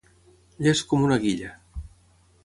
[0.67, 1.51] Llest com una guilla.